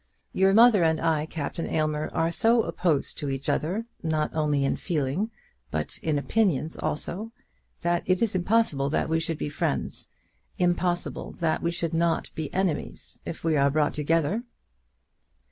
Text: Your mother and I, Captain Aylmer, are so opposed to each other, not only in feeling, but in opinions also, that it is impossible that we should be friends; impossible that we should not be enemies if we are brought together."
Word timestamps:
Your 0.33 0.51
mother 0.51 0.83
and 0.83 0.99
I, 0.99 1.27
Captain 1.27 1.67
Aylmer, 1.67 2.09
are 2.11 2.31
so 2.31 2.63
opposed 2.63 3.19
to 3.19 3.29
each 3.29 3.47
other, 3.47 3.85
not 4.01 4.33
only 4.33 4.65
in 4.65 4.75
feeling, 4.75 5.29
but 5.69 5.99
in 6.01 6.17
opinions 6.17 6.75
also, 6.75 7.31
that 7.81 8.01
it 8.07 8.19
is 8.19 8.33
impossible 8.33 8.89
that 8.89 9.09
we 9.09 9.19
should 9.19 9.37
be 9.37 9.47
friends; 9.47 10.09
impossible 10.57 11.33
that 11.33 11.61
we 11.61 11.69
should 11.69 11.93
not 11.93 12.31
be 12.33 12.51
enemies 12.51 13.19
if 13.27 13.43
we 13.43 13.55
are 13.55 13.69
brought 13.69 13.93
together." 13.93 14.43